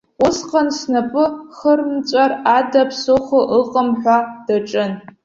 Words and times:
Усҟан 0.25 0.67
снапы 0.77 1.23
хырмҵәар 1.57 2.31
ада 2.57 2.83
ԥсыхәа 2.89 3.39
ыҟам 3.59 3.89
ҳәа 4.01 4.17
даҿын. 4.45 4.91